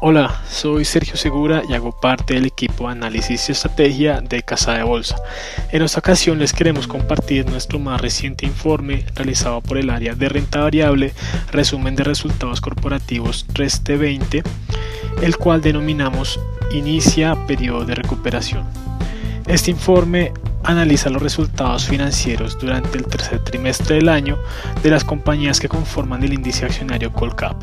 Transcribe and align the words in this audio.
Hola, 0.00 0.42
soy 0.50 0.84
Sergio 0.84 1.16
Segura 1.16 1.62
y 1.68 1.72
hago 1.72 1.92
parte 1.92 2.34
del 2.34 2.46
equipo 2.46 2.88
análisis 2.88 3.48
y 3.48 3.52
estrategia 3.52 4.20
de 4.20 4.42
Casa 4.42 4.74
de 4.74 4.82
Bolsa. 4.82 5.16
En 5.70 5.82
esta 5.82 6.00
ocasión 6.00 6.38
les 6.38 6.52
queremos 6.52 6.86
compartir 6.86 7.46
nuestro 7.46 7.78
más 7.78 8.00
reciente 8.00 8.44
informe 8.44 9.06
realizado 9.14 9.60
por 9.60 9.78
el 9.78 9.90
área 9.90 10.14
de 10.14 10.28
renta 10.28 10.60
variable, 10.60 11.14
resumen 11.52 11.96
de 11.96 12.04
resultados 12.04 12.60
corporativos 12.60 13.46
3T20, 13.54 14.42
el 15.22 15.36
cual 15.36 15.62
denominamos 15.62 16.40
Inicia 16.72 17.36
periodo 17.46 17.84
de 17.84 17.94
recuperación. 17.94 18.64
Este 19.46 19.70
informe 19.70 20.32
analiza 20.64 21.10
los 21.10 21.22
resultados 21.22 21.86
financieros 21.86 22.58
durante 22.58 22.98
el 22.98 23.06
tercer 23.06 23.40
trimestre 23.40 23.96
del 23.96 24.08
año 24.08 24.38
de 24.82 24.90
las 24.90 25.04
compañías 25.04 25.60
que 25.60 25.68
conforman 25.68 26.22
el 26.22 26.32
índice 26.32 26.64
accionario 26.64 27.12
Colcap, 27.12 27.56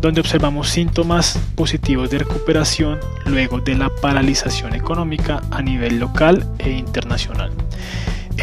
donde 0.00 0.20
observamos 0.20 0.68
síntomas 0.68 1.38
positivos 1.54 2.10
de 2.10 2.18
recuperación 2.18 2.98
luego 3.26 3.60
de 3.60 3.76
la 3.76 3.88
paralización 3.88 4.74
económica 4.74 5.42
a 5.50 5.62
nivel 5.62 5.98
local 5.98 6.46
e 6.58 6.70
internacional. 6.70 7.52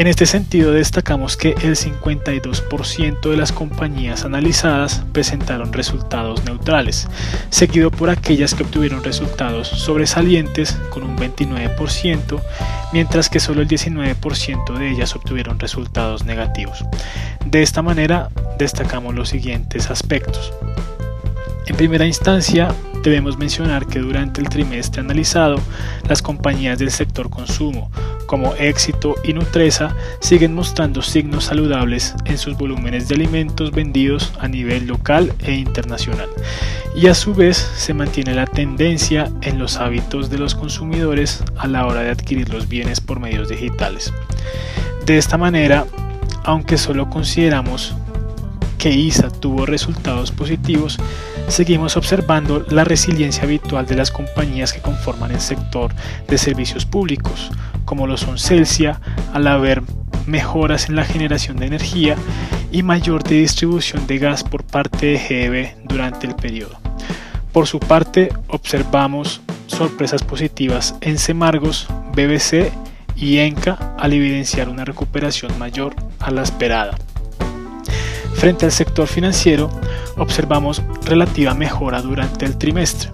En 0.00 0.06
este 0.06 0.24
sentido, 0.24 0.72
destacamos 0.72 1.36
que 1.36 1.50
el 1.60 1.76
52% 1.76 3.20
de 3.28 3.36
las 3.36 3.52
compañías 3.52 4.24
analizadas 4.24 5.02
presentaron 5.12 5.74
resultados 5.74 6.42
neutrales, 6.44 7.06
seguido 7.50 7.90
por 7.90 8.08
aquellas 8.08 8.54
que 8.54 8.62
obtuvieron 8.62 9.04
resultados 9.04 9.68
sobresalientes 9.68 10.72
con 10.88 11.02
un 11.02 11.18
29%, 11.18 12.40
mientras 12.94 13.28
que 13.28 13.40
solo 13.40 13.60
el 13.60 13.68
19% 13.68 14.78
de 14.78 14.90
ellas 14.90 15.14
obtuvieron 15.14 15.58
resultados 15.58 16.24
negativos. 16.24 16.82
De 17.44 17.60
esta 17.60 17.82
manera, 17.82 18.30
destacamos 18.56 19.14
los 19.14 19.28
siguientes 19.28 19.90
aspectos. 19.90 20.54
En 21.66 21.76
primera 21.76 22.06
instancia, 22.06 22.74
debemos 23.02 23.38
mencionar 23.38 23.86
que 23.86 23.98
durante 23.98 24.40
el 24.40 24.48
trimestre 24.48 25.00
analizado, 25.00 25.56
las 26.08 26.22
compañías 26.22 26.78
del 26.78 26.90
sector 26.90 27.30
consumo, 27.30 27.90
como 28.26 28.54
Éxito 28.54 29.16
y 29.24 29.32
Nutresa 29.32 29.94
siguen 30.20 30.54
mostrando 30.54 31.02
signos 31.02 31.44
saludables 31.44 32.14
en 32.26 32.38
sus 32.38 32.56
volúmenes 32.56 33.08
de 33.08 33.16
alimentos 33.16 33.72
vendidos 33.72 34.32
a 34.38 34.48
nivel 34.48 34.86
local 34.86 35.32
e 35.40 35.54
internacional. 35.54 36.28
Y 36.94 37.08
a 37.08 37.14
su 37.14 37.34
vez 37.34 37.56
se 37.56 37.94
mantiene 37.94 38.34
la 38.34 38.46
tendencia 38.46 39.30
en 39.42 39.58
los 39.58 39.78
hábitos 39.78 40.30
de 40.30 40.38
los 40.38 40.54
consumidores 40.54 41.42
a 41.56 41.66
la 41.66 41.86
hora 41.86 42.02
de 42.02 42.10
adquirir 42.10 42.50
los 42.50 42.68
bienes 42.68 43.00
por 43.00 43.20
medios 43.20 43.48
digitales. 43.48 44.12
De 45.06 45.18
esta 45.18 45.38
manera, 45.38 45.86
aunque 46.44 46.78
solo 46.78 47.10
consideramos 47.10 47.94
que 48.80 48.90
ISA 48.90 49.28
tuvo 49.28 49.66
resultados 49.66 50.32
positivos, 50.32 50.96
seguimos 51.48 51.98
observando 51.98 52.64
la 52.70 52.82
resiliencia 52.82 53.44
habitual 53.44 53.84
de 53.84 53.94
las 53.94 54.10
compañías 54.10 54.72
que 54.72 54.80
conforman 54.80 55.32
el 55.32 55.40
sector 55.40 55.92
de 56.26 56.38
servicios 56.38 56.86
públicos, 56.86 57.50
como 57.84 58.06
lo 58.06 58.16
son 58.16 58.38
Celsia, 58.38 58.98
al 59.34 59.46
haber 59.48 59.82
mejoras 60.26 60.88
en 60.88 60.96
la 60.96 61.04
generación 61.04 61.58
de 61.58 61.66
energía 61.66 62.16
y 62.72 62.82
mayor 62.82 63.22
de 63.22 63.36
distribución 63.36 64.06
de 64.06 64.18
gas 64.18 64.42
por 64.44 64.64
parte 64.64 65.06
de 65.06 65.18
GEB 65.18 65.76
durante 65.84 66.26
el 66.26 66.34
periodo. 66.34 66.80
Por 67.52 67.66
su 67.66 67.80
parte, 67.80 68.32
observamos 68.48 69.42
sorpresas 69.66 70.22
positivas 70.22 70.94
en 71.02 71.18
Semargos, 71.18 71.86
BBC 72.14 72.72
y 73.14 73.38
Enca 73.38 73.94
al 73.98 74.14
evidenciar 74.14 74.70
una 74.70 74.86
recuperación 74.86 75.58
mayor 75.58 75.94
a 76.18 76.30
la 76.30 76.42
esperada. 76.42 76.96
Frente 78.40 78.64
al 78.64 78.72
sector 78.72 79.06
financiero, 79.06 79.68
observamos 80.16 80.82
relativa 81.04 81.52
mejora 81.52 82.00
durante 82.00 82.46
el 82.46 82.56
trimestre. 82.56 83.10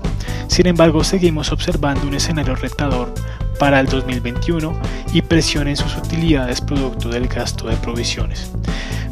Sin 0.47 0.69
embargo, 0.69 1.03
seguimos 1.03 1.51
observando 1.51 2.07
un 2.07 2.15
escenario 2.15 2.55
retador 2.55 3.13
para 3.59 3.81
el 3.81 3.89
2021 3.89 4.81
y 5.13 5.23
presión 5.23 5.67
en 5.67 5.77
sus 5.77 5.97
utilidades 5.97 6.61
producto 6.61 7.09
del 7.09 7.27
gasto 7.27 7.67
de 7.67 7.75
provisiones. 7.75 8.53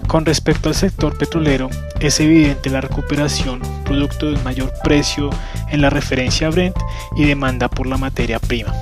Con 0.06 0.24
respecto 0.24 0.68
al 0.68 0.76
sector 0.76 1.18
petrolero, 1.18 1.68
es 1.98 2.20
evidente 2.20 2.70
la 2.70 2.80
recuperación 2.80 3.60
producto 3.84 4.26
de 4.26 4.36
un 4.36 4.44
mayor 4.44 4.72
precio 4.84 5.30
en 5.72 5.82
la 5.82 5.90
referencia 5.90 6.48
Brent 6.48 6.76
y 7.16 7.24
demanda 7.24 7.68
por 7.68 7.88
la 7.88 7.98
materia 7.98 8.38
prima. 8.38 8.72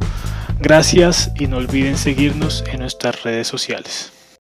Gracias 0.58 1.30
y 1.38 1.46
no 1.46 1.58
olviden 1.58 1.96
seguirnos 1.96 2.64
en 2.72 2.80
nuestras 2.80 3.22
redes 3.22 3.46
sociales. 3.46 4.10